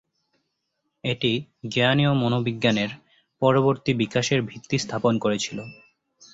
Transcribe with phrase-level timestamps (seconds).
[1.03, 1.31] এটি
[1.67, 2.91] জ্ঞানীয় মনোবিজ্ঞানের
[3.41, 5.57] পরবর্তী বিকাশের ভিত্তি স্থাপন করেছিল।